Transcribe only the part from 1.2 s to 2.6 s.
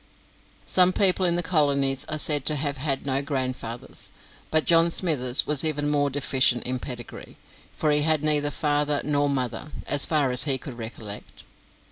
in the colonies are said to